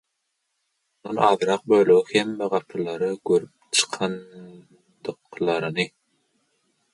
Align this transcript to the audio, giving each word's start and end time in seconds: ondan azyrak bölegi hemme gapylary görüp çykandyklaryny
ondan 1.07 1.23
azyrak 1.27 1.61
bölegi 1.71 2.11
hemme 2.17 2.45
gapylary 2.53 3.11
görüp 3.29 3.51
çykandyklaryny 3.75 5.87